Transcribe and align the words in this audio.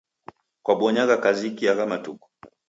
Kwabonyaa 0.63 1.21
kaziki 1.23 1.63
agha 1.71 1.85
matuku? 1.91 2.27